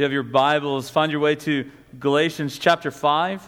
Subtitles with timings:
[0.00, 3.46] you have your Bibles, find your way to Galatians chapter 5.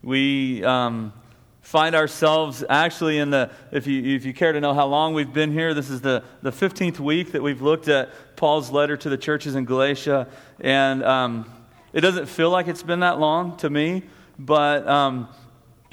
[0.00, 1.12] We um,
[1.60, 5.32] find ourselves actually in the, if you, if you care to know how long we've
[5.32, 9.08] been here, this is the, the 15th week that we've looked at Paul's letter to
[9.08, 10.28] the churches in Galatia.
[10.60, 11.52] And um,
[11.92, 14.04] it doesn't feel like it's been that long to me,
[14.38, 14.86] but.
[14.86, 15.26] Um,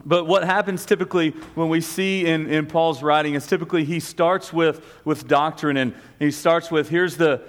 [0.04, 4.52] but what happens typically when we see in, in Paul's writing is typically he starts
[4.52, 7.43] with, with doctrine and he starts with here's the,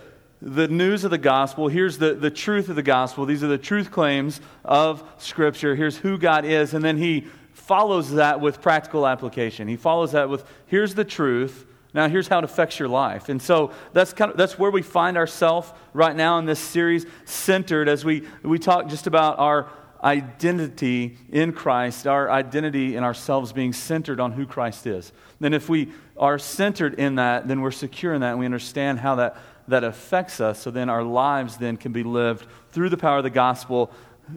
[0.44, 1.68] the news of the gospel.
[1.68, 3.24] Here's the, the truth of the gospel.
[3.24, 5.76] These are the truth claims of Scripture.
[5.76, 6.74] Here's who God is.
[6.74, 9.68] And then he follows that with practical application.
[9.68, 11.64] He follows that with here's the truth.
[11.94, 13.28] Now, here's how it affects your life.
[13.28, 17.06] And so that's, kind of, that's where we find ourselves right now in this series,
[17.24, 19.70] centered as we, we talk just about our
[20.02, 25.12] identity in Christ, our identity in ourselves being centered on who Christ is.
[25.38, 28.98] Then, if we are centered in that, then we're secure in that, and we understand
[28.98, 29.36] how that
[29.68, 30.60] that affects us.
[30.60, 33.90] So then our lives then can be lived through the power of the gospel,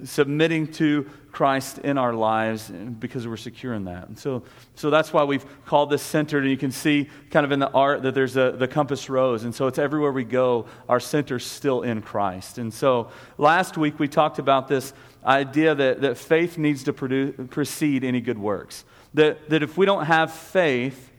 [0.03, 4.07] submitting to Christ in our lives because we're secure in that.
[4.07, 4.43] And so,
[4.75, 6.43] so that's why we've called this centered.
[6.43, 9.43] And you can see kind of in the art that there's a, the compass rose.
[9.43, 12.57] And so it's everywhere we go, our center's still in Christ.
[12.57, 14.93] And so last week we talked about this
[15.25, 18.85] idea that, that faith needs to produce, precede any good works.
[19.13, 21.11] That, that if we don't have faith,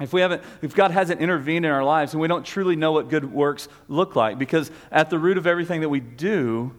[0.00, 2.92] if, we haven't, if God hasn't intervened in our lives and we don't truly know
[2.92, 6.72] what good works look like, because at the root of everything that we do,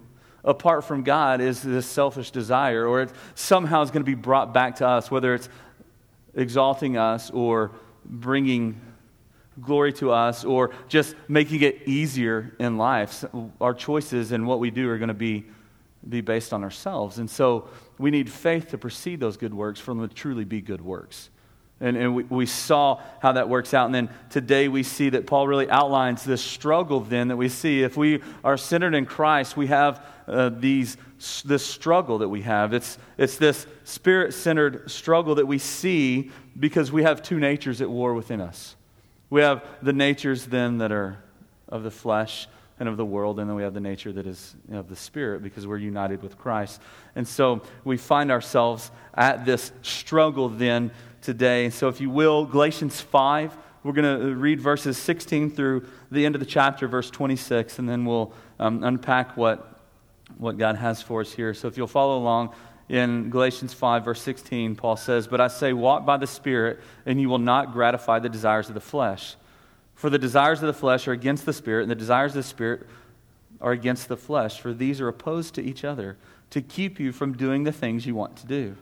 [0.43, 4.53] apart from God, is this selfish desire, or it somehow is going to be brought
[4.53, 5.49] back to us, whether it's
[6.33, 7.71] exalting us or
[8.05, 8.79] bringing
[9.59, 13.25] glory to us or just making it easier in life.
[13.59, 15.45] Our choices and what we do are going to be,
[16.07, 17.19] be based on ourselves.
[17.19, 17.67] And so
[17.97, 21.29] we need faith to precede those good works for them to truly be good works.
[21.81, 23.85] And, and we, we saw how that works out.
[23.85, 27.83] And then today we see that Paul really outlines this struggle, then, that we see.
[27.83, 30.97] If we are centered in Christ, we have uh, these,
[31.45, 32.73] this struggle that we have.
[32.73, 37.89] It's, it's this spirit centered struggle that we see because we have two natures at
[37.89, 38.75] war within us.
[39.29, 41.23] We have the natures, then, that are
[41.69, 42.47] of the flesh
[42.79, 45.43] and of the world, and then we have the nature that is of the spirit
[45.43, 46.81] because we're united with Christ.
[47.15, 51.69] And so we find ourselves at this struggle, then today.
[51.69, 56.35] So, if you will, Galatians 5, we're going to read verses 16 through the end
[56.35, 59.79] of the chapter, verse 26, and then we'll um, unpack what,
[60.37, 61.53] what God has for us here.
[61.53, 62.53] So, if you'll follow along
[62.89, 67.21] in Galatians 5, verse 16, Paul says, But I say, walk by the Spirit, and
[67.21, 69.35] you will not gratify the desires of the flesh.
[69.95, 72.43] For the desires of the flesh are against the Spirit, and the desires of the
[72.43, 72.87] Spirit
[73.61, 76.17] are against the flesh, for these are opposed to each other
[76.49, 78.75] to keep you from doing the things you want to do.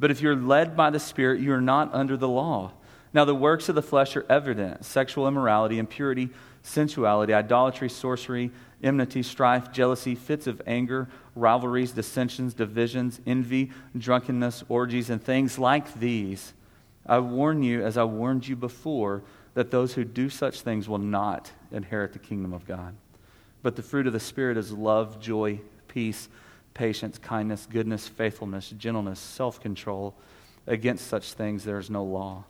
[0.00, 2.72] But if you're led by the Spirit, you are not under the law.
[3.12, 6.30] Now, the works of the flesh are evident sexual immorality, impurity,
[6.62, 8.50] sensuality, idolatry, sorcery,
[8.82, 16.00] enmity, strife, jealousy, fits of anger, rivalries, dissensions, divisions, envy, drunkenness, orgies, and things like
[16.00, 16.54] these.
[17.04, 19.22] I warn you, as I warned you before,
[19.54, 22.94] that those who do such things will not inherit the kingdom of God.
[23.62, 26.28] But the fruit of the Spirit is love, joy, peace
[26.74, 30.14] patience, kindness, goodness, faithfulness, gentleness, self control.
[30.66, 32.44] Against such things there is no law.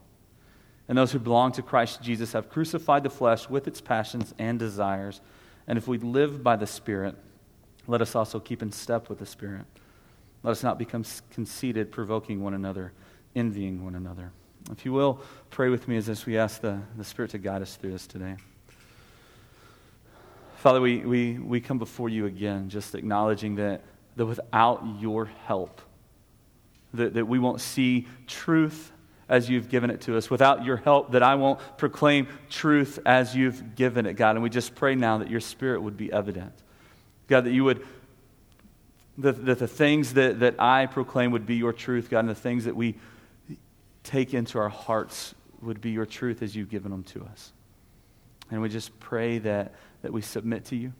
[0.89, 4.59] And those who belong to Christ Jesus have crucified the flesh with its passions and
[4.59, 5.21] desires.
[5.69, 7.15] And if we live by the Spirit,
[7.87, 9.65] let us also keep in step with the Spirit.
[10.43, 12.93] Let us not become conceited, provoking one another,
[13.37, 14.33] envying one another.
[14.73, 15.21] If you will,
[15.51, 18.37] pray with me as we ask the, the Spirit to guide us through this today.
[20.57, 23.83] Father, we, we, we come before you again, just acknowledging that
[24.21, 25.81] that without your help,
[26.93, 28.93] that, that we won't see truth
[29.31, 30.29] as you've given it to us.
[30.29, 34.33] Without your help, that I won't proclaim truth as you've given it, God.
[34.33, 36.53] And we just pray now that your spirit would be evident.
[37.29, 37.83] God, that you would,
[39.17, 42.35] that, that the things that, that I proclaim would be your truth, God, and the
[42.35, 42.97] things that we
[44.03, 47.55] take into our hearts would be your truth as you've given them to us.
[48.51, 50.93] And we just pray that, that we submit to you.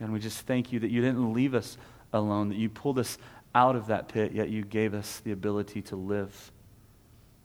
[0.00, 1.76] And we just thank you that you didn't leave us
[2.12, 3.18] alone, that you pulled us
[3.54, 6.52] out of that pit, yet you gave us the ability to live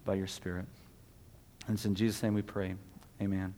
[0.05, 0.65] by your Spirit.
[1.67, 2.75] And it's in Jesus' name we pray.
[3.21, 3.53] Amen.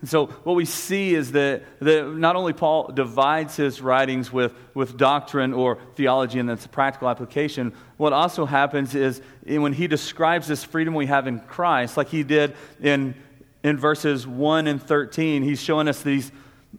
[0.00, 4.52] And so, what we see is that, that not only Paul divides his writings with,
[4.74, 9.72] with doctrine or theology, and that's a practical application, what also happens is eh, when
[9.72, 13.14] he describes this freedom we have in Christ, like he did in,
[13.62, 16.30] in verses 1 and 13, he's showing us these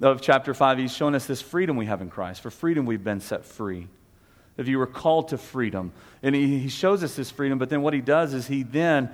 [0.01, 2.41] of chapter 5, he's shown us this freedom we have in Christ.
[2.41, 3.87] For freedom, we've been set free.
[4.57, 5.91] If you were called to freedom.
[6.23, 9.09] And he, he shows us this freedom, but then what he does is he then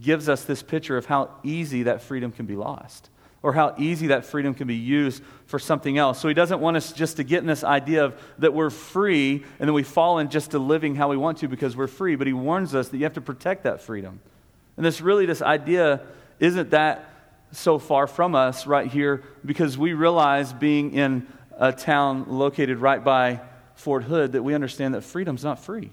[0.00, 3.10] gives us this picture of how easy that freedom can be lost.
[3.44, 6.18] or how easy that freedom can be used for something else.
[6.18, 9.44] So he doesn't want us just to get in this idea of that we're free
[9.58, 12.16] and then we fall in just to living how we want to because we're free,
[12.16, 14.18] but he warns us that you have to protect that freedom.
[14.78, 16.00] And this really, this idea
[16.40, 17.13] isn't that
[17.54, 23.02] so far from us right here because we realize being in a town located right
[23.02, 23.40] by
[23.74, 25.90] Fort Hood that we understand that freedom's not free.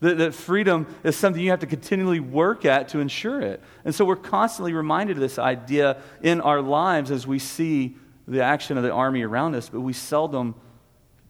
[0.00, 3.62] That, that freedom is something you have to continually work at to ensure it.
[3.84, 7.96] And so we're constantly reminded of this idea in our lives as we see
[8.26, 10.54] the action of the army around us, but we seldom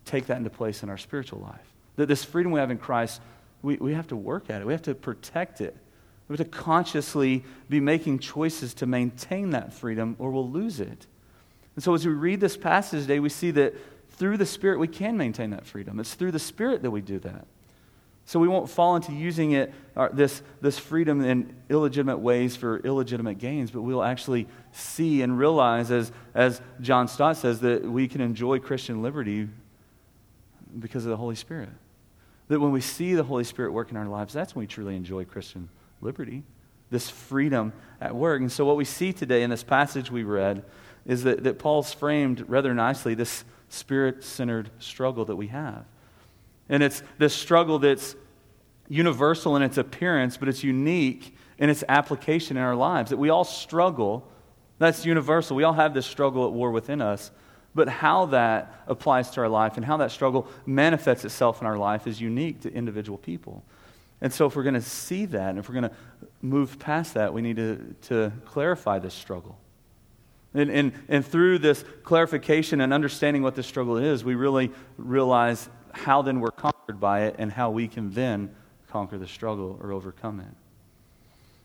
[0.05, 1.75] take that into place in our spiritual life.
[1.97, 3.21] That this freedom we have in Christ,
[3.63, 5.77] we, we have to work at it, we have to protect it.
[6.31, 11.09] We have to consciously be making choices to maintain that freedom, or we'll lose it.
[11.75, 13.75] And so, as we read this passage today, we see that
[14.11, 15.99] through the Spirit we can maintain that freedom.
[15.99, 17.49] It's through the Spirit that we do that.
[18.27, 22.79] So we won't fall into using it, uh, this, this freedom in illegitimate ways for
[22.79, 28.07] illegitimate gains, but we'll actually see and realize, as, as John Stott says, that we
[28.07, 29.49] can enjoy Christian liberty
[30.79, 31.71] because of the Holy Spirit.
[32.47, 34.95] That when we see the Holy Spirit work in our lives, that's when we truly
[34.95, 35.69] enjoy Christian
[36.01, 36.43] liberty,
[36.91, 38.41] this freedom at work.
[38.41, 40.65] And so, what we see today in this passage we read
[41.07, 45.85] is that, that Paul's framed rather nicely this spirit centered struggle that we have.
[46.69, 48.15] And it's this struggle that's
[48.89, 53.11] universal in its appearance, but it's unique in its application in our lives.
[53.11, 54.27] That we all struggle,
[54.79, 55.57] that's universal.
[55.57, 57.31] We all have this struggle at war within us.
[57.75, 61.79] But how that applies to our life and how that struggle manifests itself in our
[61.79, 63.63] life is unique to individual people.
[64.23, 65.97] And so, if we're going to see that and if we're going to
[66.43, 69.59] move past that, we need to, to clarify this struggle.
[70.53, 75.69] And, and, and through this clarification and understanding what this struggle is, we really realize
[75.93, 78.55] how then we're conquered by it and how we can then
[78.89, 80.55] conquer the struggle or overcome it.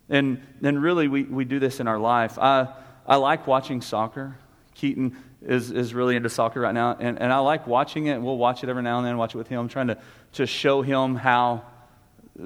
[0.07, 2.37] And then, really, we, we do this in our life.
[2.37, 2.67] I,
[3.07, 4.37] I like watching soccer.
[4.75, 8.21] Keaton is, is really into soccer right now, and, and I like watching it.
[8.21, 9.97] We'll watch it every now and then, watch it with him, trying to,
[10.33, 11.63] to show him how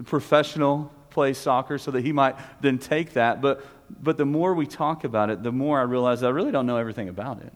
[0.05, 3.41] professional plays soccer so that he might then take that.
[3.41, 3.65] But,
[4.01, 6.77] but the more we talk about it, the more I realize I really don't know
[6.77, 7.53] everything about it.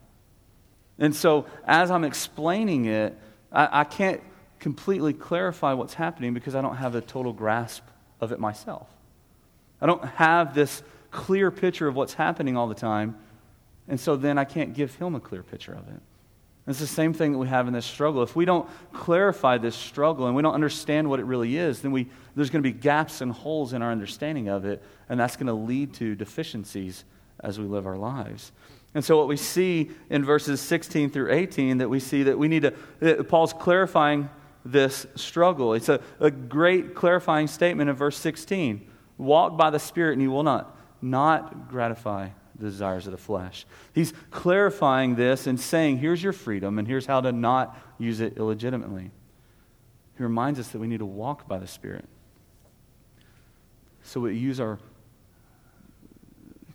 [1.00, 3.18] And so, as I'm explaining it,
[3.52, 4.22] I, I can't
[4.60, 7.84] completely clarify what's happening because I don't have a total grasp
[8.22, 8.88] of it myself.
[9.82, 13.18] I don't have this clear picture of what's happening all the time,
[13.88, 16.02] and so then I can't give him a clear picture of it.
[16.66, 18.24] It's the same thing that we have in this struggle.
[18.24, 21.92] If we don't clarify this struggle and we don't understand what it really is, then
[21.92, 25.36] we, there's going to be gaps and holes in our understanding of it, and that's
[25.36, 27.04] going to lead to deficiencies
[27.42, 28.54] as we live our lives.
[28.96, 32.48] And so, what we see in verses 16 through 18, that we see that we
[32.48, 32.72] need
[33.02, 34.30] to, Paul's clarifying
[34.64, 35.74] this struggle.
[35.74, 38.88] It's a, a great clarifying statement in verse 16.
[39.18, 43.66] Walk by the Spirit, and you will not, not gratify the desires of the flesh.
[43.94, 48.38] He's clarifying this and saying, here's your freedom, and here's how to not use it
[48.38, 49.12] illegitimately.
[50.18, 52.06] He reminds us that we need to walk by the Spirit.
[54.04, 54.80] So we use our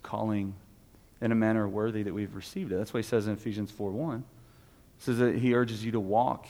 [0.03, 0.55] calling
[1.21, 2.77] in a manner worthy that we've received it.
[2.77, 4.25] That's what he says in Ephesians 4 1.
[4.99, 6.47] He says that he urges you to walk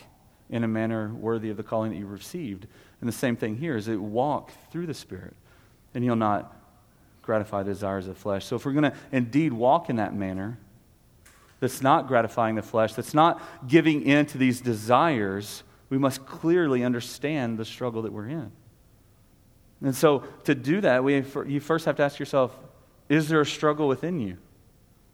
[0.51, 2.67] in a manner worthy of the calling that you've received.
[3.01, 5.35] And the same thing here is that walk through the Spirit,
[5.95, 6.58] and you'll not
[7.29, 8.47] gratify the desires of the flesh.
[8.47, 10.59] So if we're going to indeed walk in that manner,
[11.61, 16.83] that's not gratifying the flesh, that's not giving in to these desires, we must clearly
[16.85, 18.51] understand the struggle that we're in.
[19.83, 21.17] And so to do that, we,
[21.47, 22.57] you first have to ask yourself
[23.11, 24.39] is there a struggle within you?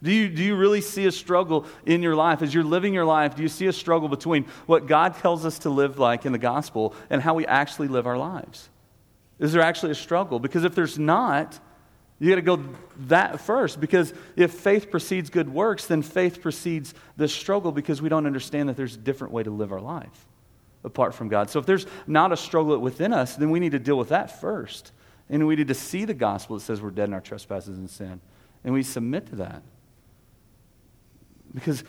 [0.01, 2.43] Do you, do you really see a struggle in your life?
[2.43, 5.59] As you're living your life, do you see a struggle between what God tells us
[5.61, 8.69] to live like in the gospel and how we actually live our lives?
[9.41, 10.39] Is there actually a struggle?
[10.39, 11.59] Because if there's not,
[12.21, 12.63] you got to go
[13.09, 13.81] that first.
[13.81, 18.69] Because if faith precedes good works, then faith precedes the struggle because we don't understand
[18.69, 20.27] that there's a different way to live our life
[20.85, 21.51] apart from God.
[21.51, 24.41] So if there's not a struggle within us, then we need to deal with that
[24.41, 24.93] first.
[25.29, 27.89] And we need to see the gospel that says we're dead in our trespasses and
[27.89, 28.21] sin.
[28.63, 29.63] And we submit to that.
[31.55, 31.85] Because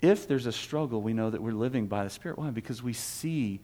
[0.00, 2.38] if there's a struggle, we know that we're living by the Spirit.
[2.38, 2.50] Why?
[2.50, 3.60] Because we see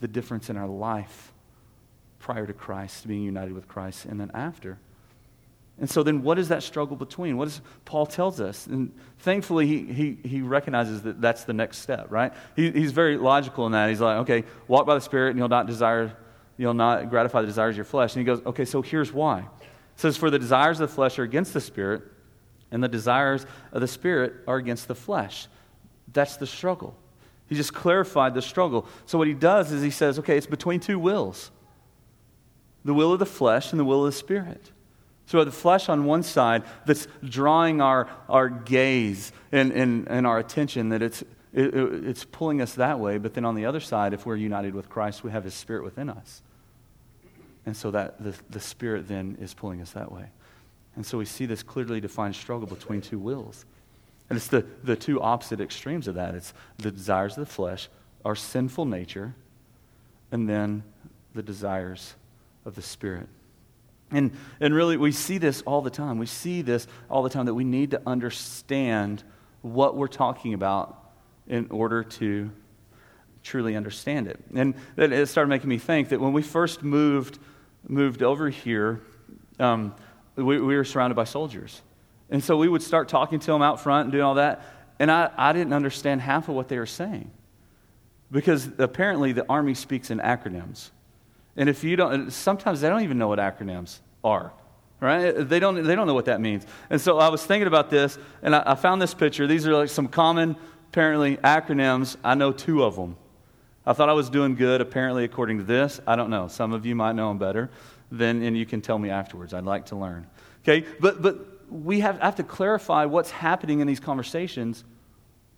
[0.00, 1.33] the difference in our life
[2.24, 4.78] prior to Christ, being united with Christ, and then after.
[5.78, 7.36] And so then what is that struggle between?
[7.36, 8.66] What does Paul tells us?
[8.66, 12.32] And thankfully, he, he, he recognizes that that's the next step, right?
[12.56, 13.90] He, he's very logical in that.
[13.90, 16.16] He's like, okay, walk by the Spirit and you'll not desire,
[16.56, 18.16] you'll not gratify the desires of your flesh.
[18.16, 19.40] And he goes, okay, so here's why.
[19.40, 19.46] It
[19.96, 22.04] says, for the desires of the flesh are against the Spirit,
[22.70, 25.46] and the desires of the Spirit are against the flesh.
[26.10, 26.96] That's the struggle.
[27.48, 28.86] He just clarified the struggle.
[29.04, 31.50] So, what he does is he says, okay, it's between two wills
[32.84, 34.70] the will of the flesh and the will of the Spirit.
[35.26, 40.38] So, the flesh on one side that's drawing our, our gaze and, and, and our
[40.38, 41.22] attention, that it's,
[41.54, 43.16] it, it, it's pulling us that way.
[43.16, 45.82] But then on the other side, if we're united with Christ, we have His Spirit
[45.82, 46.42] within us.
[47.64, 50.26] And so that the, the Spirit then is pulling us that way.
[50.96, 53.64] And so we see this clearly defined struggle between two wills.
[54.28, 57.88] And it's the, the two opposite extremes of that it's the desires of the flesh,
[58.24, 59.34] our sinful nature,
[60.30, 60.82] and then
[61.34, 62.14] the desires
[62.64, 63.28] of the Spirit.
[64.10, 66.18] And, and really, we see this all the time.
[66.18, 69.24] We see this all the time that we need to understand
[69.62, 70.98] what we're talking about
[71.48, 72.50] in order to
[73.42, 74.40] truly understand it.
[74.54, 77.38] And it started making me think that when we first moved,
[77.86, 79.00] moved over here,
[79.58, 79.94] um,
[80.36, 81.82] we, we were surrounded by soldiers.
[82.30, 84.62] And so we would start talking to them out front and doing all that.
[84.98, 87.30] And I, I didn't understand half of what they were saying
[88.30, 90.90] because apparently the Army speaks in acronyms.
[91.56, 94.52] And if you don't, sometimes they don't even know what acronyms are,
[95.00, 95.32] right?
[95.32, 96.66] They don't, they don't know what that means.
[96.90, 99.46] And so I was thinking about this, and I, I found this picture.
[99.46, 100.56] These are like some common,
[100.88, 102.16] apparently, acronyms.
[102.24, 103.16] I know two of them.
[103.86, 106.00] I thought I was doing good, apparently, according to this.
[106.06, 106.48] I don't know.
[106.48, 107.70] Some of you might know them better,
[108.10, 109.54] then, and you can tell me afterwards.
[109.54, 110.26] I'd like to learn.
[110.62, 110.86] Okay?
[110.98, 114.84] But, but we have, have to clarify what's happening in these conversations,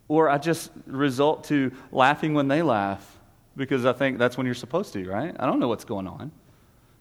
[0.08, 3.15] or I just result to laughing when they laugh
[3.56, 5.34] because I think that's when you're supposed to, right?
[5.38, 6.30] I don't know what's going on.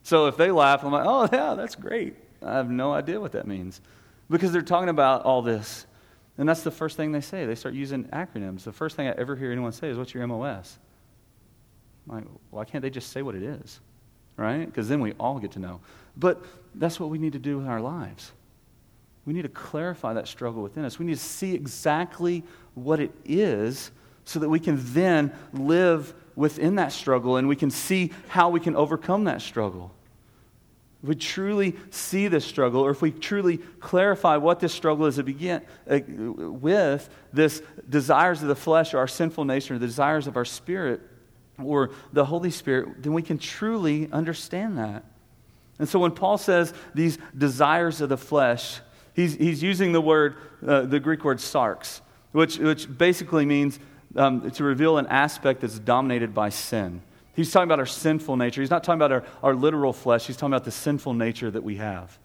[0.03, 2.15] So if they laugh, I'm like, oh, yeah, that's great.
[2.43, 3.81] I have no idea what that means
[4.29, 5.85] because they're talking about all this.
[6.37, 7.45] And that's the first thing they say.
[7.45, 8.63] They start using acronyms.
[8.63, 10.77] The first thing I ever hear anyone say is, What's your MOS?
[12.07, 13.79] I'm like, why can't they just say what it is?
[14.37, 14.65] Right?
[14.65, 15.79] Because then we all get to know.
[16.17, 16.43] But
[16.75, 18.31] that's what we need to do in our lives.
[19.25, 20.99] We need to clarify that struggle within us.
[20.99, 22.43] We need to see exactly
[22.75, 23.91] what it is
[24.23, 28.59] so that we can then live within that struggle and we can see how we
[28.59, 29.91] can overcome that struggle.
[31.03, 35.17] If we truly see this struggle, or if we truly clarify what this struggle is
[35.17, 40.25] to begin uh, with, this desires of the flesh or our sinful nature, the desires
[40.25, 41.01] of our spirit
[41.63, 45.05] or the Holy Spirit, then we can truly understand that.
[45.77, 48.79] And so when Paul says these desires of the flesh,
[49.13, 52.01] he's, he's using the word, uh, the Greek word sarx,
[52.31, 53.79] which, which basically means
[54.15, 57.01] um, to reveal an aspect that's dominated by sin.
[57.35, 58.61] He's talking about our sinful nature.
[58.61, 60.25] He's not talking about our, our literal flesh.
[60.25, 62.17] He's talking about the sinful nature that we have.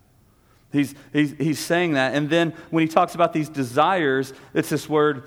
[0.72, 2.14] He's, he's, he's saying that.
[2.14, 5.24] And then when he talks about these desires, it's this word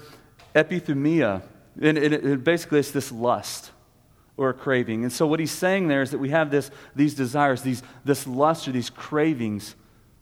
[0.56, 1.42] epithumia.
[1.82, 3.72] And it, it, basically, it's this lust
[4.38, 5.04] or a craving.
[5.04, 8.26] And so what he's saying there is that we have this, these desires, these, this
[8.26, 9.76] lust or these cravings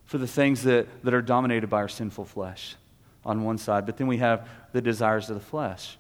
[0.06, 2.76] for the things that, that are dominated by our sinful flesh
[3.24, 3.86] on one side.
[3.86, 5.98] But then we have the desires of the flesh.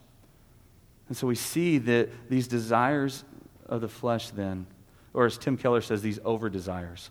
[1.11, 3.25] And so we see that these desires
[3.65, 4.65] of the flesh, then,
[5.13, 7.09] or as Tim Keller says, these over desires.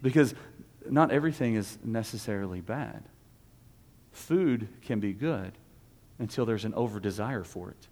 [0.00, 0.34] Because
[0.88, 3.02] not everything is necessarily bad.
[4.12, 5.52] Food can be good
[6.18, 7.86] until there's an over desire for it.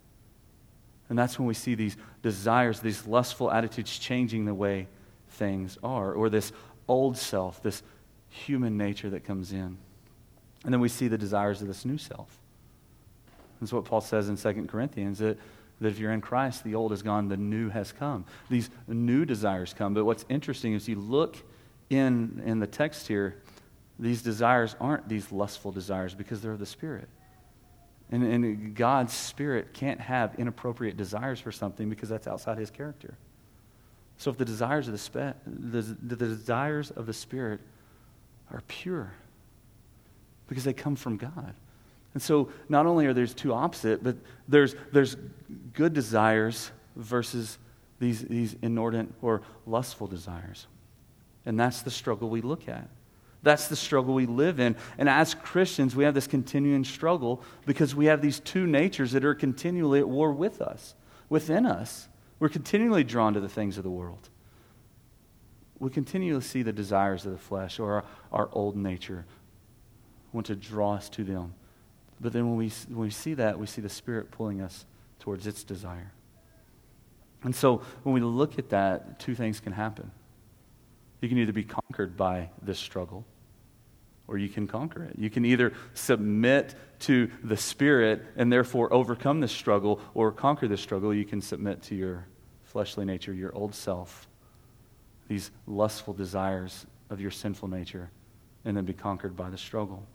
[1.07, 4.87] And that's when we see these desires, these lustful attitudes changing the way
[5.29, 6.51] things are, or this
[6.87, 7.83] old self, this
[8.27, 9.77] human nature that comes in.
[10.63, 12.40] And then we see the desires of this new self.
[13.61, 15.37] That's what Paul says in 2 Corinthians that,
[15.79, 18.25] that if you're in Christ, the old is gone, the new has come.
[18.49, 19.93] These new desires come.
[19.93, 21.37] But what's interesting is you look
[21.89, 23.37] in, in the text here,
[23.99, 27.07] these desires aren't these lustful desires because they're of the Spirit.
[28.09, 33.15] And, and God's Spirit can't have inappropriate desires for something because that's outside His character.
[34.17, 37.61] So if the desires of the, spe- the, the desires of the Spirit
[38.51, 39.13] are pure
[40.47, 41.53] because they come from God.
[42.13, 45.15] And so not only are there two opposite, but there's, there's
[45.73, 47.57] good desires versus
[47.99, 50.67] these, these inordinate or lustful desires.
[51.45, 52.89] And that's the struggle we look at.
[53.43, 54.75] That's the struggle we live in.
[54.97, 59.25] And as Christians, we have this continuing struggle because we have these two natures that
[59.25, 60.93] are continually at war with us,
[61.29, 62.07] within us.
[62.39, 64.29] We're continually drawn to the things of the world.
[65.79, 69.25] We continually see the desires of the flesh or our, our old nature
[70.33, 71.53] want to draw us to them.
[72.21, 74.85] But then when we, when we see that, we see the Spirit pulling us
[75.19, 76.13] towards its desire.
[77.43, 80.11] And so when we look at that, two things can happen.
[81.19, 83.25] You can either be conquered by this struggle,
[84.27, 85.15] or you can conquer it.
[85.17, 90.81] You can either submit to the Spirit and therefore overcome this struggle, or conquer this
[90.81, 91.13] struggle.
[91.13, 92.27] You can submit to your
[92.63, 94.27] fleshly nature, your old self,
[95.27, 98.11] these lustful desires of your sinful nature,
[98.63, 100.05] and then be conquered by the struggle.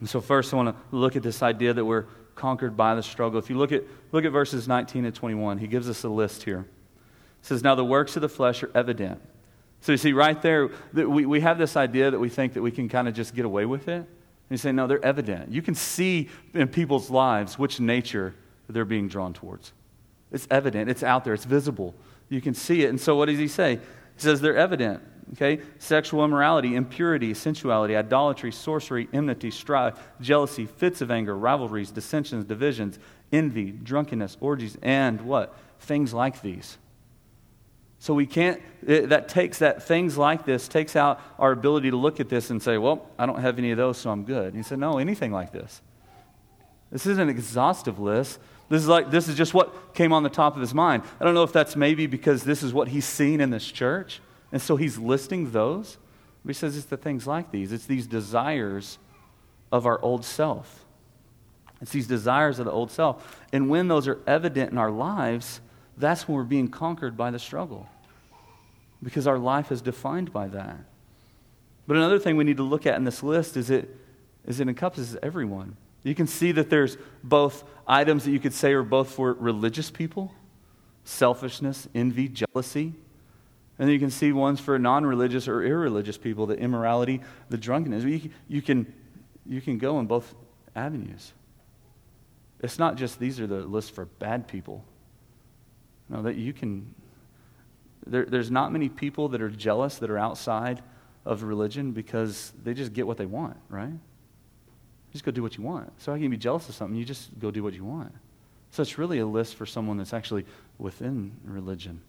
[0.00, 3.02] And so, first, I want to look at this idea that we're conquered by the
[3.02, 3.38] struggle.
[3.38, 6.42] If you look at, look at verses 19 and 21, he gives us a list
[6.42, 6.60] here.
[6.60, 9.20] It says, Now the works of the flesh are evident
[9.80, 12.70] So you see, right there, we, we have this idea that we think that we
[12.70, 14.06] can kind of just get away with it.
[14.48, 15.50] And you say, no, they're evident.
[15.50, 18.34] You can see in people's lives which nature
[18.68, 19.72] they're being drawn towards.
[20.30, 21.94] It's evident, it's out there, it's visible.
[22.28, 22.90] You can see it.
[22.90, 23.76] And so what does he say?
[23.76, 25.02] He says they're evident.
[25.32, 25.60] Okay?
[25.78, 32.98] Sexual immorality, impurity, sensuality, idolatry, sorcery, enmity, strife, jealousy, fits of anger, rivalries, dissensions, divisions,
[33.32, 35.54] envy, drunkenness, orgies, and what?
[35.80, 36.78] Things like these.
[37.98, 41.96] So we can't, it, that takes that, things like this takes out our ability to
[41.96, 44.48] look at this and say, well, I don't have any of those, so I'm good.
[44.48, 45.80] And he said, no, anything like this.
[46.92, 48.38] This isn't an exhaustive list.
[48.68, 51.02] This is like, this is just what came on the top of his mind.
[51.20, 54.20] I don't know if that's maybe because this is what he's seen in this church.
[54.56, 55.98] And so he's listing those.
[56.42, 57.72] But he says it's the things like these.
[57.72, 58.96] It's these desires
[59.70, 60.86] of our old self.
[61.82, 63.44] It's these desires of the old self.
[63.52, 65.60] And when those are evident in our lives,
[65.98, 67.86] that's when we're being conquered by the struggle.
[69.02, 70.78] Because our life is defined by that.
[71.86, 73.94] But another thing we need to look at in this list is it,
[74.46, 75.76] is it encompasses everyone.
[76.02, 79.90] You can see that there's both items that you could say are both for religious
[79.90, 80.32] people
[81.04, 82.94] selfishness, envy, jealousy.
[83.78, 87.58] And then you can see ones for non religious or irreligious people the immorality, the
[87.58, 88.04] drunkenness.
[88.04, 88.92] You, you, can,
[89.44, 90.34] you can go in both
[90.74, 91.32] avenues.
[92.62, 94.84] It's not just these are the lists for bad people.
[96.08, 96.94] No, that you can.
[98.06, 100.82] There, there's not many people that are jealous that are outside
[101.24, 103.92] of religion because they just get what they want, right?
[105.16, 105.90] just go do what you want.
[106.00, 106.96] So how can you be jealous of something?
[106.96, 108.12] You just go do what you want.
[108.70, 110.44] So it's really a list for someone that's actually
[110.78, 112.02] within religion.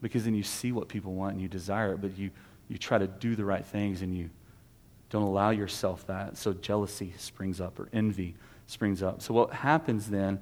[0.00, 2.30] Because then you see what people want and you desire it, but you,
[2.68, 4.30] you try to do the right things and you
[5.10, 6.36] don't allow yourself that.
[6.36, 8.34] So jealousy springs up or envy
[8.66, 9.22] springs up.
[9.22, 10.40] So what happens then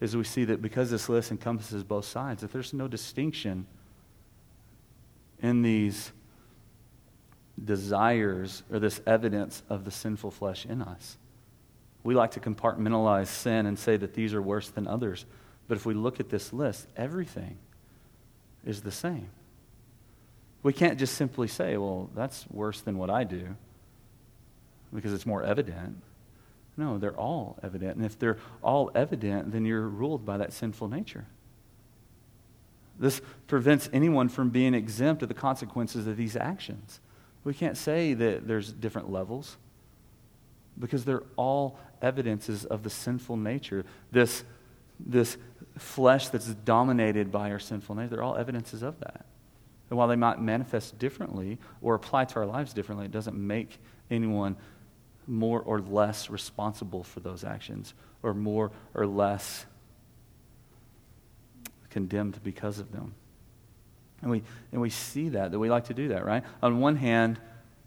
[0.00, 3.66] is we see that because this list encompasses both sides, that there's no distinction
[5.42, 6.12] in these
[7.64, 11.16] desires or this evidence of the sinful flesh in us.
[12.04, 15.26] We like to compartmentalize sin and say that these are worse than others.
[15.66, 17.58] But if we look at this list, everything
[18.68, 19.30] is the same.
[20.62, 23.56] We can't just simply say, well, that's worse than what I do
[24.94, 26.02] because it's more evident.
[26.76, 27.96] No, they're all evident.
[27.96, 31.26] And if they're all evident, then you're ruled by that sinful nature.
[32.98, 37.00] This prevents anyone from being exempt of the consequences of these actions.
[37.44, 39.56] We can't say that there's different levels
[40.78, 43.84] because they're all evidences of the sinful nature.
[44.12, 44.44] This,
[44.98, 45.36] this
[45.76, 49.26] flesh that's dominated by our sinful nature, they're all evidences of that.
[49.90, 53.78] And while they might manifest differently or apply to our lives differently, it doesn't make
[54.10, 54.56] anyone
[55.26, 59.66] more or less responsible for those actions or more or less
[61.90, 63.14] condemned because of them.
[64.20, 66.42] And we, and we see that, that we like to do that, right?
[66.62, 67.38] On one hand,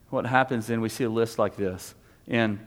[0.09, 1.93] what happens then, we see a list like this.
[2.27, 2.59] And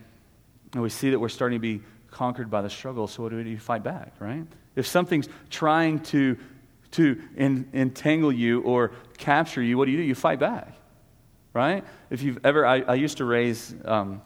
[0.74, 1.82] and we see that we're starting to be
[2.14, 3.38] conquered by the struggle, so what do?
[3.38, 4.46] You fight back, right?
[4.76, 6.38] If something's trying to,
[6.92, 10.04] to entangle you or capture you, what do you do?
[10.04, 10.74] You fight back,
[11.52, 11.84] right?
[12.10, 14.22] If you've ever, I, I used to raise um,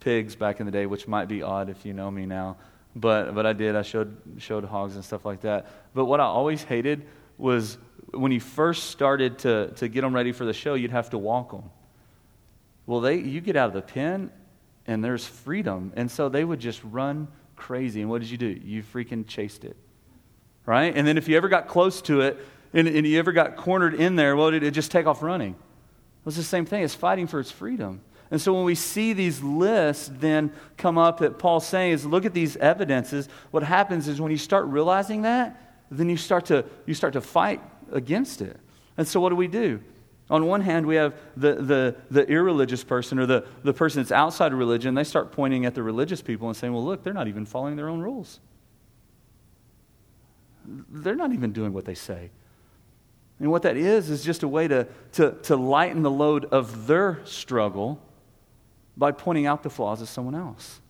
[0.00, 2.56] pigs back in the day, which might be odd if you know me now,
[2.94, 3.76] but, but I did.
[3.76, 5.66] I showed, showed hogs and stuff like that.
[5.94, 7.76] But what I always hated was
[8.12, 11.18] when you first started to, to get them ready for the show, you'd have to
[11.18, 11.64] walk them.
[12.86, 14.30] Well, they, you get out of the pen,
[14.86, 15.92] and there's freedom.
[15.96, 18.00] And so they would just run crazy.
[18.00, 18.46] And what did you do?
[18.46, 19.76] You freaking chased it.
[20.64, 20.96] Right?
[20.96, 22.38] And then if you ever got close to it
[22.72, 25.52] and, and you ever got cornered in there, well, did it just take off running?
[25.52, 26.82] It was the same thing.
[26.82, 28.00] It's fighting for its freedom.
[28.30, 32.24] And so when we see these lists then come up that Paul's saying is look
[32.24, 36.64] at these evidences, what happens is when you start realizing that, then you start to
[36.84, 38.58] you start to fight against it.
[38.96, 39.80] And so what do we do?
[40.28, 44.10] On one hand, we have the, the, the irreligious person or the, the person that's
[44.10, 44.94] outside of religion.
[44.94, 47.76] They start pointing at the religious people and saying, well, look, they're not even following
[47.76, 48.40] their own rules.
[50.66, 52.30] They're not even doing what they say.
[53.38, 56.86] And what that is, is just a way to, to, to lighten the load of
[56.86, 58.00] their struggle
[58.96, 60.80] by pointing out the flaws of someone else.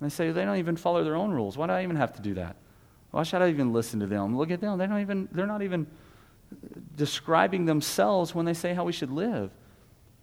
[0.00, 1.56] And they say, they don't even follow their own rules.
[1.56, 2.56] Why do I even have to do that?
[3.12, 4.36] Why should I even listen to them?
[4.36, 4.78] Look at them.
[4.78, 5.86] They don't even, they're not even
[6.96, 9.50] describing themselves when they say how we should live.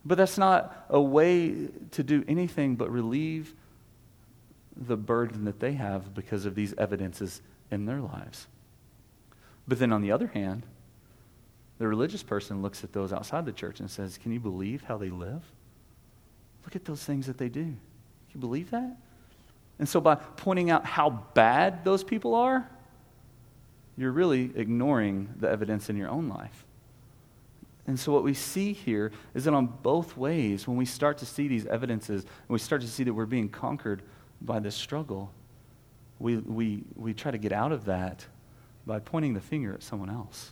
[0.06, 3.54] But that's not a way to do anything but relieve
[4.76, 8.48] the burden that they have because of these evidences in their lives.
[9.68, 10.66] But then on the other hand,
[11.78, 14.98] the religious person looks at those outside the church and says, Can you believe how
[14.98, 15.44] they live?
[16.64, 17.64] Look at those things that they do.
[17.64, 17.78] Can
[18.34, 18.98] you believe that?
[19.80, 22.70] And so by pointing out how bad those people are,
[24.00, 26.64] you're really ignoring the evidence in your own life.
[27.86, 31.26] And so, what we see here is that on both ways, when we start to
[31.26, 34.02] see these evidences and we start to see that we're being conquered
[34.42, 35.32] by this struggle,
[36.18, 38.26] we, we, we try to get out of that
[38.86, 40.52] by pointing the finger at someone else.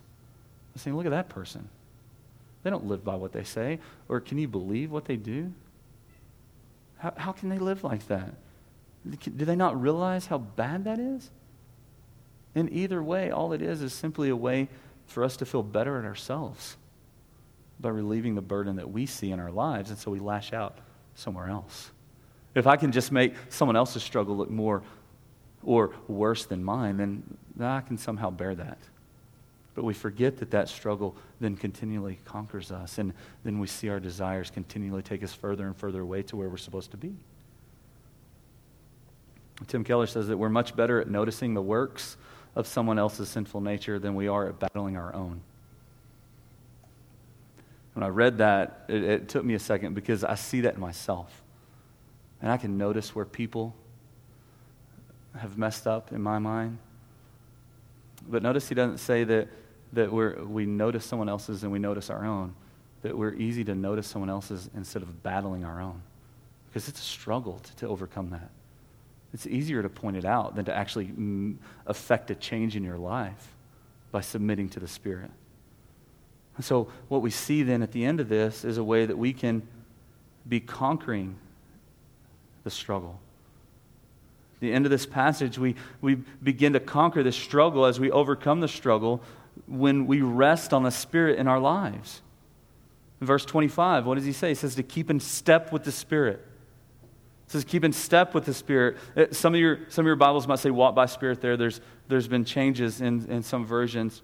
[0.76, 1.70] Saying, look at that person.
[2.64, 3.80] They don't live by what they say.
[4.10, 5.54] Or can you believe what they do?
[6.98, 8.34] How, how can they live like that?
[9.10, 11.32] Do they not realize how bad that is?
[12.56, 14.68] In either way, all it is is simply a way
[15.06, 16.78] for us to feel better at ourselves
[17.80, 20.80] by relieving the burden that we see in our lives, and so we lash out
[21.16, 21.92] somewhere else.
[22.56, 24.82] If I can just make someone else's struggle look more
[25.64, 28.80] or worse than mine, then I can somehow bear that.
[29.76, 34.00] But we forget that that struggle then continually conquers us, and then we see our
[34.00, 37.14] desires continually take us further and further away to where we're supposed to be.
[39.68, 42.18] Tim Keller says that we're much better at noticing the works
[42.58, 45.42] of someone else's sinful nature than we are at battling our own.
[47.94, 50.80] When I read that, it, it took me a second because I see that in
[50.80, 51.44] myself.
[52.42, 53.76] And I can notice where people
[55.38, 56.80] have messed up in my mind.
[58.28, 59.50] But notice he doesn't say that,
[59.94, 62.56] that we're, we notice someone else's and we notice our own,
[63.04, 66.02] that we're easy to notice someone else's instead of battling our own.
[66.70, 68.50] Because it's a struggle to, to overcome that.
[69.34, 72.98] It's easier to point it out than to actually mm, affect a change in your
[72.98, 73.56] life
[74.12, 75.32] by submitting to the Spirit.
[76.56, 79.18] And so, what we see then at the end of this is a way that
[79.18, 79.62] we can
[80.48, 81.36] be conquering
[82.64, 83.20] the struggle.
[84.56, 88.10] At the end of this passage, we, we begin to conquer the struggle as we
[88.10, 89.22] overcome the struggle
[89.68, 92.22] when we rest on the Spirit in our lives.
[93.20, 94.50] In verse 25, what does he say?
[94.50, 96.44] He says to keep in step with the Spirit.
[97.48, 98.98] It says keep in step with the Spirit.
[99.16, 101.56] Uh, some of your, some of your Bibles might say walk by Spirit there.
[101.56, 101.80] There's,
[102.10, 104.22] there's been changes in, in some versions.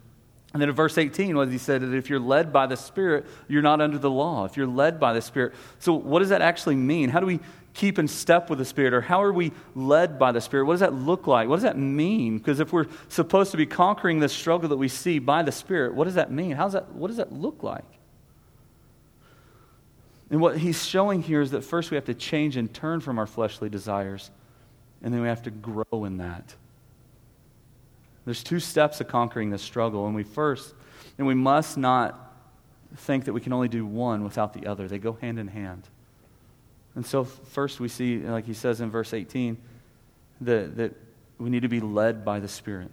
[0.51, 3.25] And then in verse 18, what he said that if you're led by the Spirit,
[3.47, 4.43] you're not under the law.
[4.43, 5.53] If you're led by the Spirit.
[5.79, 7.09] So, what does that actually mean?
[7.09, 7.39] How do we
[7.73, 8.93] keep in step with the Spirit?
[8.93, 10.65] Or how are we led by the Spirit?
[10.65, 11.47] What does that look like?
[11.47, 12.39] What does that mean?
[12.39, 15.95] Because if we're supposed to be conquering this struggle that we see by the Spirit,
[15.95, 16.51] what does that mean?
[16.51, 17.85] How's that, what does that look like?
[20.29, 23.19] And what he's showing here is that first we have to change and turn from
[23.19, 24.31] our fleshly desires,
[25.01, 26.55] and then we have to grow in that.
[28.25, 30.73] There's two steps of conquering this struggle, and we first,
[31.17, 32.33] and we must not
[32.95, 34.87] think that we can only do one without the other.
[34.87, 35.83] They go hand in hand.
[36.95, 39.57] And so, first, we see, like he says in verse 18,
[40.41, 40.93] that, that
[41.39, 42.91] we need to be led by the Spirit.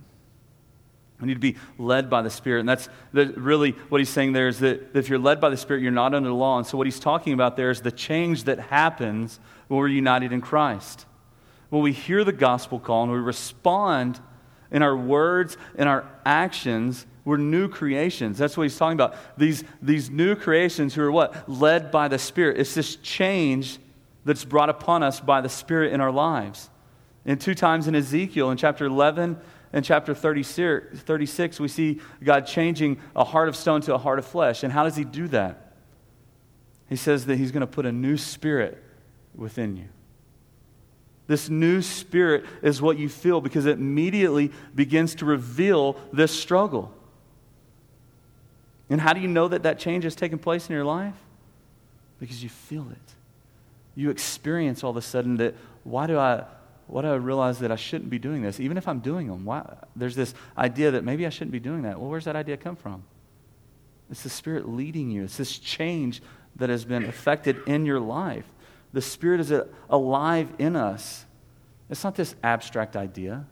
[1.20, 2.60] We need to be led by the Spirit.
[2.60, 5.82] And that's really what he's saying there is that if you're led by the Spirit,
[5.82, 6.58] you're not under the law.
[6.58, 10.32] And so, what he's talking about there is the change that happens when we're united
[10.32, 11.06] in Christ.
[11.68, 14.20] When we hear the gospel call and we respond
[14.70, 18.38] in our words, in our actions, we're new creations.
[18.38, 19.16] That's what he's talking about.
[19.38, 21.48] These, these new creations who are what?
[21.48, 22.58] Led by the Spirit.
[22.58, 23.78] It's this change
[24.24, 26.70] that's brought upon us by the Spirit in our lives.
[27.24, 29.38] And two times in Ezekiel, in chapter 11
[29.72, 34.26] and chapter 36, we see God changing a heart of stone to a heart of
[34.26, 34.64] flesh.
[34.64, 35.74] And how does he do that?
[36.88, 38.82] He says that he's going to put a new spirit
[39.34, 39.88] within you.
[41.28, 46.92] This new spirit is what you feel because it immediately begins to reveal this struggle.
[48.88, 51.14] And how do you know that that change has taken place in your life?
[52.18, 53.14] Because you feel it.
[53.94, 55.54] You experience all of a sudden that
[55.84, 56.44] why do I
[57.02, 58.58] do I realize that I shouldn't be doing this?
[58.58, 61.82] Even if I'm doing them, why, there's this idea that maybe I shouldn't be doing
[61.82, 62.00] that.
[62.00, 63.04] Well, where's that idea come from?
[64.10, 65.24] It's the Spirit leading you.
[65.24, 66.20] It's this change
[66.56, 68.44] that has been affected in your life.
[68.92, 69.52] The Spirit is
[69.88, 71.24] alive in us.
[71.88, 73.46] It's not this abstract idea.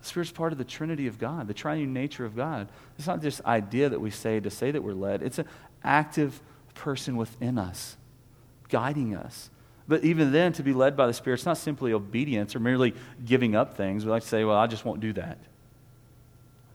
[0.00, 2.68] The Spirit's part of the Trinity of God, the triune nature of God.
[2.98, 5.46] It's not this idea that we say to say that we're led, it's an
[5.84, 6.40] active
[6.74, 7.96] person within us,
[8.68, 9.50] guiding us.
[9.88, 12.94] But even then, to be led by the Spirit, it's not simply obedience or merely
[13.24, 14.04] giving up things.
[14.04, 15.38] We like to say, well, I just won't do that.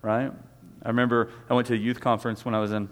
[0.02, 0.32] Right?
[0.82, 2.90] I remember I went to a youth conference when I was in,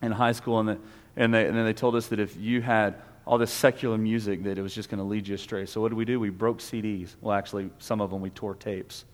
[0.00, 0.78] in high school, and, the,
[1.16, 2.94] and, they, and then they told us that if you had
[3.26, 5.66] all this secular music that it was just going to lead you astray.
[5.66, 6.20] So what did we do?
[6.20, 7.14] We broke CDs.
[7.20, 9.04] Well, actually, some of them we tore tapes,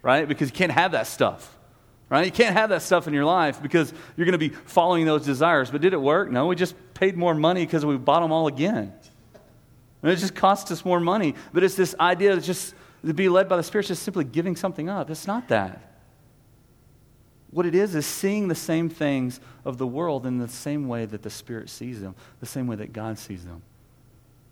[0.00, 0.26] right?
[0.26, 1.58] Because you can't have that stuff,
[2.08, 2.24] right?
[2.24, 5.24] You can't have that stuff in your life because you're going to be following those
[5.24, 5.70] desires.
[5.70, 6.30] But did it work?
[6.30, 8.92] No, we just paid more money because we bought them all again.
[10.02, 11.34] And it just costs us more money.
[11.52, 12.74] But it's this idea of just
[13.06, 15.10] to be led by the Spirit, just simply giving something up.
[15.10, 15.88] It's not that.
[17.50, 21.04] What it is is seeing the same things of the world in the same way
[21.04, 23.62] that the Spirit sees them, the same way that God sees them.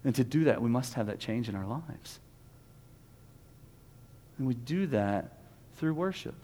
[0.04, 2.20] And to do that, we must have that change in our lives.
[4.38, 5.38] And we do that
[5.76, 6.34] through worship.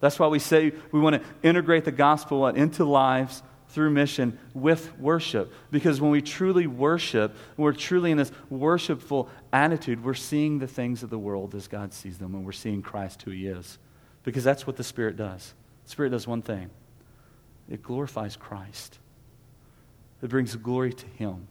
[0.00, 4.96] That's why we say we want to integrate the gospel into lives through mission with
[4.98, 5.52] worship.
[5.70, 11.02] Because when we truly worship, we're truly in this worshipful attitude, we're seeing the things
[11.02, 13.78] of the world as God sees them, and we're seeing Christ who He is.
[14.22, 15.54] Because that's what the Spirit does.
[15.84, 16.70] The Spirit does one thing
[17.68, 18.98] it glorifies Christ,
[20.22, 21.46] it brings glory to Him.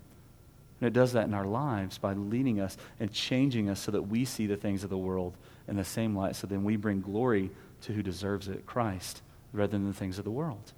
[0.82, 4.04] And it does that in our lives by leading us and changing us so that
[4.04, 5.36] we see the things of the world
[5.68, 7.52] in the same light, so then we bring glory
[7.82, 10.72] to who deserves it, Christ, rather than the things of the world.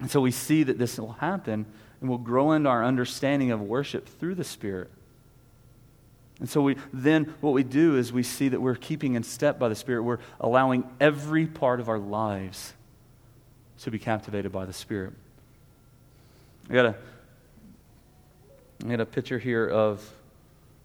[0.00, 1.66] And so we see that this will happen
[2.00, 4.90] and we'll grow into our understanding of worship through the Spirit.
[6.38, 9.58] And so we then what we do is we see that we're keeping in step
[9.58, 10.02] by the Spirit.
[10.02, 12.74] We're allowing every part of our lives
[13.80, 15.14] to be captivated by the Spirit.
[16.68, 16.94] I got a
[18.84, 20.06] I got a picture here of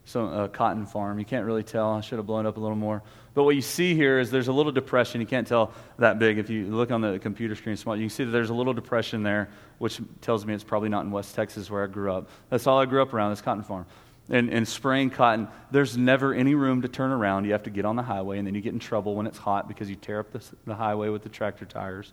[0.06, 1.19] some a cotton farm.
[1.19, 1.91] You can't really tell.
[1.91, 3.04] I should have blown up a little more.
[3.34, 5.22] But what you see here is there's a little depression.
[5.22, 6.38] You can't tell that big.
[6.38, 8.74] If you look on the computer screen small, you can see that there's a little
[8.74, 12.30] depression there, which tells me it's probably not in West Texas where I grew up.
[12.50, 13.86] That's all I grew up around, this cotton farm.
[14.30, 17.46] And, and spraying cotton, there's never any room to turn around.
[17.46, 19.38] You have to get on the highway, and then you get in trouble when it's
[19.38, 22.12] hot because you tear up the, the highway with the tractor tires.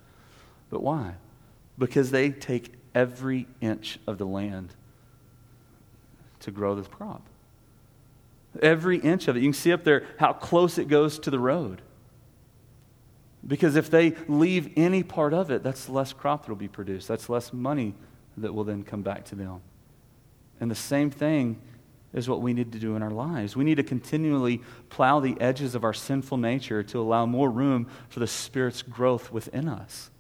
[0.71, 1.15] But why?
[1.79, 4.75] Because they take every inch of the land
[6.41, 7.23] to grow this crop.
[8.63, 9.41] Every inch of it.
[9.41, 11.83] You can see up there how close it goes to the road.
[13.47, 17.09] Because if they leave any part of it, that's less crop that will be produced.
[17.09, 17.95] That's less money
[18.37, 19.61] that will then come back to them.
[20.61, 21.61] And the same thing
[22.13, 23.55] is what we need to do in our lives.
[23.55, 27.87] We need to continually plow the edges of our sinful nature to allow more room
[28.09, 30.11] for the Spirit's growth within us.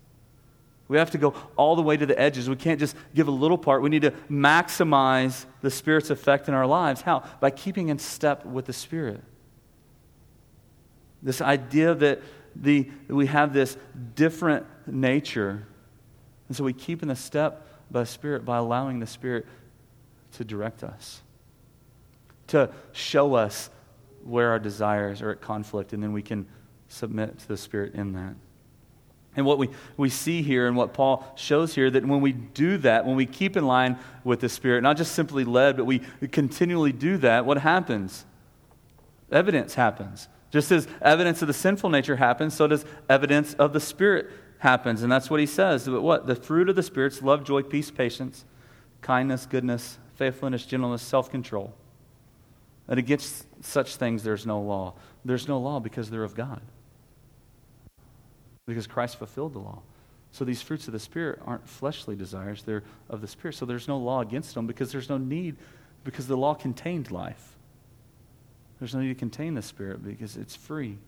[0.88, 2.48] We have to go all the way to the edges.
[2.48, 3.82] We can't just give a little part.
[3.82, 7.02] We need to maximize the Spirit's effect in our lives.
[7.02, 7.24] How?
[7.40, 9.22] By keeping in step with the Spirit.
[11.22, 12.22] This idea that
[12.56, 13.76] the, we have this
[14.14, 15.66] different nature.
[16.48, 19.46] And so we keep in the step by Spirit by allowing the Spirit
[20.32, 21.20] to direct us,
[22.48, 23.68] to show us
[24.24, 26.46] where our desires are at conflict, and then we can
[26.88, 28.34] submit to the Spirit in that.
[29.38, 32.76] And what we, we see here and what Paul shows here, that when we do
[32.78, 36.00] that, when we keep in line with the Spirit, not just simply led, but we
[36.32, 38.26] continually do that, what happens?
[39.30, 40.26] Evidence happens.
[40.50, 45.04] Just as evidence of the sinful nature happens, so does evidence of the Spirit happens.
[45.04, 45.86] And that's what he says.
[45.86, 46.26] But what?
[46.26, 48.44] The fruit of the Spirit's love, joy, peace, patience,
[49.02, 51.72] kindness, goodness, faithfulness, gentleness, self control.
[52.88, 54.94] And against such things, there's no law.
[55.24, 56.60] There's no law because they're of God
[58.68, 59.80] because Christ fulfilled the law.
[60.30, 63.54] So these fruits of the Spirit aren't fleshly desires, they're of the Spirit.
[63.54, 65.56] So there's no law against them because there's no need,
[66.04, 67.56] because the law contained life.
[68.78, 70.98] There's no need to contain the Spirit because it's free.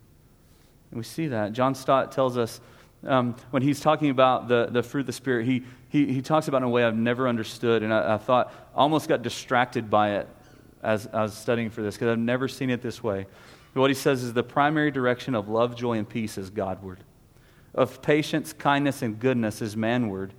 [0.91, 1.53] And we see that.
[1.53, 2.61] John Stott tells us
[3.07, 6.49] um, when he's talking about the, the fruit of the Spirit, he, he, he talks
[6.49, 10.17] about in a way I've never understood, and I, I thought, almost got distracted by
[10.17, 10.29] it
[10.83, 13.27] as I was studying for this because I've never seen it this way.
[13.75, 16.99] What he says is the primary direction of love, joy, and peace is Godward
[17.75, 20.31] of patience, kindness, and goodness is manward,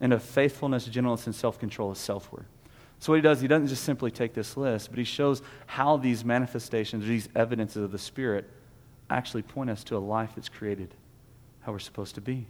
[0.00, 2.46] and of faithfulness, gentleness, and self control is selfward.
[2.98, 5.96] So, what he does, he doesn't just simply take this list, but he shows how
[5.96, 8.48] these manifestations, these evidences of the Spirit,
[9.10, 10.94] actually point us to a life that's created
[11.60, 12.46] how we're supposed to be.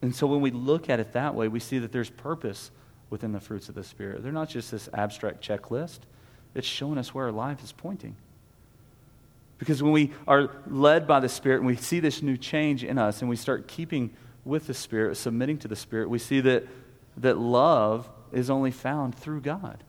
[0.00, 2.70] And so, when we look at it that way, we see that there's purpose
[3.10, 4.22] within the fruits of the Spirit.
[4.22, 6.00] They're not just this abstract checklist,
[6.54, 8.16] it's showing us where our life is pointing.
[9.62, 12.98] Because when we are led by the Spirit and we see this new change in
[12.98, 14.10] us and we start keeping
[14.44, 16.66] with the Spirit, submitting to the Spirit, we see that,
[17.18, 19.84] that love is only found through God.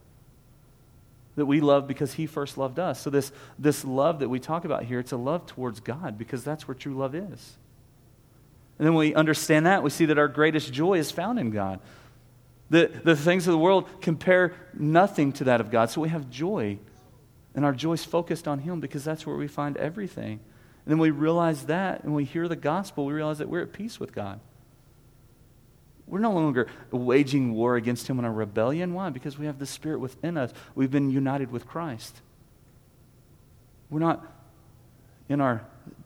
[1.38, 3.02] That we love because He first loved us.
[3.02, 6.44] So, this, this love that we talk about here, it's a love towards God because
[6.44, 7.58] that's where true love is.
[8.78, 11.50] And then when we understand that, we see that our greatest joy is found in
[11.50, 11.80] God.
[12.70, 15.90] The, the things of the world compare nothing to that of God.
[15.90, 16.78] So we have joy
[17.56, 20.40] and our joy's focused on Him because that's where we find everything.
[20.86, 23.74] And then we realize that, and we hear the gospel, we realize that we're at
[23.74, 24.40] peace with God.
[26.08, 28.94] We're no longer waging war against Him in a rebellion.
[28.94, 29.10] Why?
[29.10, 30.52] Because we have the Spirit within us.
[30.76, 32.22] We've been united with Christ.
[33.90, 34.26] We're not
[35.30, 35.66] in our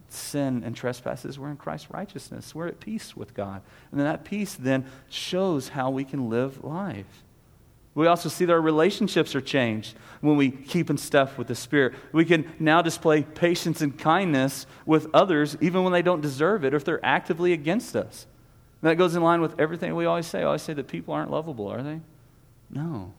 [0.09, 2.55] sin and trespasses, we're in Christ's righteousness.
[2.55, 3.61] We're at peace with God.
[3.91, 7.23] And that peace then shows how we can live life.
[7.97, 11.55] We also see that our relationships are changed when we keep in step with the
[11.55, 11.95] Spirit.
[12.11, 16.75] We can now display patience and kindness with others, even when they don't deserve it
[16.75, 18.27] or if they're actively against us.
[18.83, 20.41] And that goes in line with everything we always say.
[20.41, 21.99] I always say that people aren't lovable, are they?
[22.69, 23.13] No.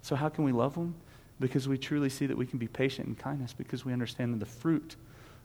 [0.00, 0.96] So, how can we love them?
[1.38, 4.40] Because we truly see that we can be patient in kindness because we understand that
[4.40, 4.96] the fruit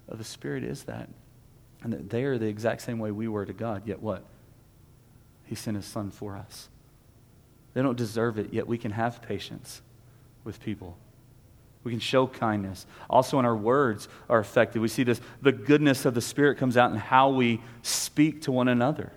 [0.09, 1.07] of the Spirit is that.
[1.83, 4.25] And that they are the exact same way we were to God, yet what?
[5.45, 6.69] He sent His Son for us.
[7.77, 9.83] They don't deserve it, yet we can have patience
[10.43, 10.97] with people.
[11.83, 12.87] We can show kindness.
[13.07, 14.81] Also, in our words are effective.
[14.81, 18.51] We see this the goodness of the Spirit comes out in how we speak to
[18.51, 19.11] one another.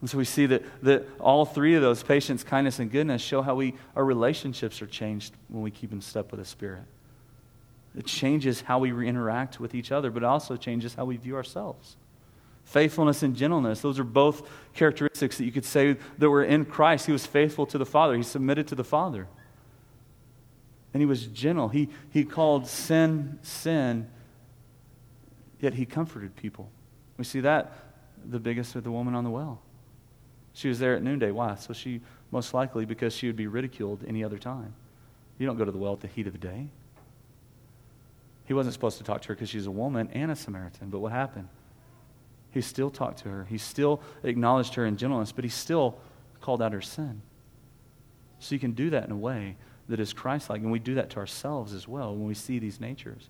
[0.00, 3.42] And so we see that, that all three of those patience, kindness, and goodness show
[3.42, 6.84] how we, our relationships are changed when we keep in step with the Spirit.
[7.94, 11.36] It changes how we interact with each other, but it also changes how we view
[11.36, 11.98] ourselves.
[12.64, 17.06] Faithfulness and gentleness, those are both characteristics that you could say that were in Christ.
[17.06, 19.28] He was faithful to the Father, he submitted to the Father.
[20.94, 21.68] And he was gentle.
[21.68, 24.08] He, he called sin, sin,
[25.60, 26.70] yet he comforted people.
[27.16, 27.72] We see that
[28.24, 29.60] the biggest of the woman on the well.
[30.54, 31.30] She was there at noonday.
[31.30, 31.54] Why?
[31.56, 34.74] So she, most likely, because she would be ridiculed any other time.
[35.38, 36.68] You don't go to the well at the heat of the day.
[38.44, 40.90] He wasn't supposed to talk to her because she's a woman and a Samaritan.
[40.90, 41.48] But what happened?
[42.52, 43.46] He still talked to her.
[43.48, 45.98] He still acknowledged her in gentleness, but he still
[46.40, 47.22] called out her sin.
[48.38, 49.56] So you can do that in a way
[49.88, 50.60] that is Christ like.
[50.60, 53.28] And we do that to ourselves as well when we see these natures.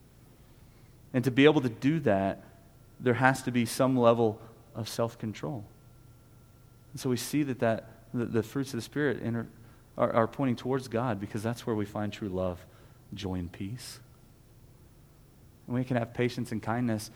[1.15, 2.43] And to be able to do that,
[2.99, 4.41] there has to be some level
[4.75, 5.65] of self control.
[6.93, 9.47] And so we see that, that the, the fruits of the Spirit enter,
[9.97, 12.65] are, are pointing towards God because that's where we find true love,
[13.15, 14.01] joy, and peace.
[15.67, 17.11] And we can have patience and kindness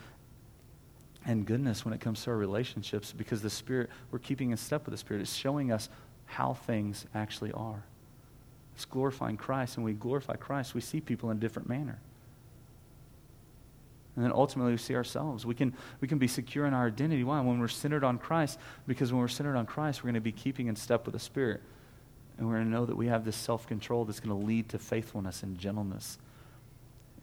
[1.26, 4.86] and goodness when it comes to our relationships because the Spirit, we're keeping in step
[4.86, 5.20] with the Spirit.
[5.20, 5.88] It's showing us
[6.24, 7.82] how things actually are.
[8.76, 11.98] It's glorifying Christ, and we glorify Christ, we see people in a different manner.
[14.14, 15.44] And then ultimately, we see ourselves.
[15.44, 17.22] We can, we can be secure in our identity.
[17.22, 17.40] Why?
[17.40, 20.32] When we're centered on Christ, because when we're centered on Christ, we're going to be
[20.32, 21.60] keeping in step with the Spirit.
[22.38, 24.70] And we're going to know that we have this self control that's going to lead
[24.70, 26.18] to faithfulness and gentleness.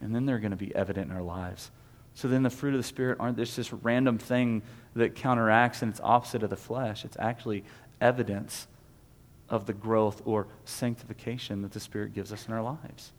[0.00, 1.70] And then they're going to be evident in our lives.
[2.14, 4.62] So then the fruit of the Spirit aren't this just random thing
[4.94, 7.04] that counteracts and it's opposite of the flesh.
[7.04, 7.64] It's actually
[8.00, 8.68] evidence
[9.48, 13.12] of the growth or sanctification that the Spirit gives us in our lives.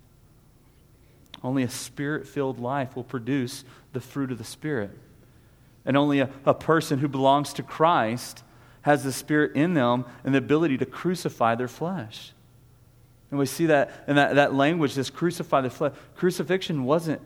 [1.44, 4.98] Only a spirit filled life will produce the fruit of the Spirit.
[5.86, 8.44] And only a, a person who belongs to Christ
[8.82, 12.32] has the Spirit in them and the ability to crucify their flesh.
[13.30, 15.94] And we see that in that, that language, this crucify the flesh.
[16.16, 17.22] Crucifixion wasn't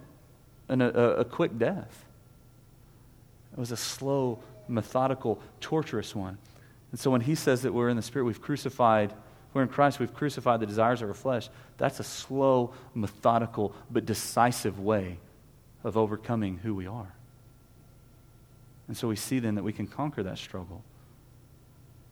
[0.70, 2.06] a, a quick death,
[3.54, 6.38] it was a slow, methodical, torturous one.
[6.92, 9.14] And so when he says that we're in the Spirit, we've crucified
[9.54, 11.50] we're in Christ, we've crucified the desires of our flesh.
[11.78, 15.18] That's a slow, methodical, but decisive way
[15.84, 17.14] of overcoming who we are.
[18.88, 20.84] And so we see then that we can conquer that struggle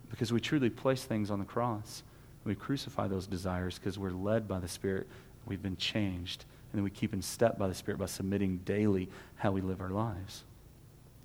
[0.09, 2.01] because we truly place things on the cross.
[2.43, 5.07] We crucify those desires because we're led by the Spirit.
[5.45, 6.45] We've been changed.
[6.71, 9.81] And then we keep in step by the Spirit by submitting daily how we live
[9.81, 10.43] our lives.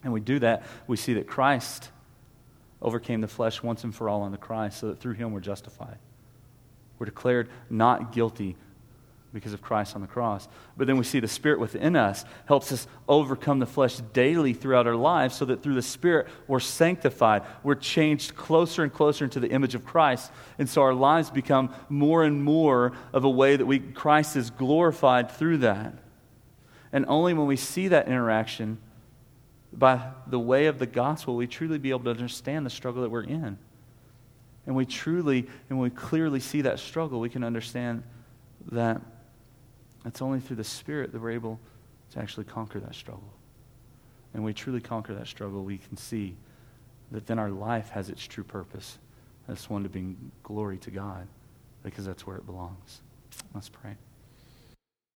[0.04, 1.90] And we do that, we see that Christ
[2.80, 5.40] overcame the flesh once and for all on the cross so that through him we're
[5.40, 5.98] justified.
[6.98, 8.56] We're declared not guilty
[9.32, 10.46] because of Christ on the cross.
[10.76, 14.86] But then we see the Spirit within us helps us overcome the flesh daily throughout
[14.86, 17.42] our lives so that through the Spirit we're sanctified.
[17.62, 20.30] We're changed closer and closer into the image of Christ.
[20.58, 24.50] And so our lives become more and more of a way that we, Christ is
[24.50, 25.94] glorified through that.
[26.92, 28.78] And only when we see that interaction
[29.72, 33.08] by the way of the gospel, we truly be able to understand the struggle that
[33.08, 33.56] we're in.
[34.66, 38.02] And we truly, and we clearly see that struggle, we can understand
[38.70, 39.00] that
[40.04, 41.60] it's only through the Spirit that we're able
[42.12, 43.32] to actually conquer that struggle.
[44.34, 46.36] And we truly conquer that struggle, we can see
[47.10, 48.98] that then our life has its true purpose.
[49.46, 51.26] That's one to bring glory to God
[51.82, 53.02] because that's where it belongs.
[53.54, 53.96] Let's pray.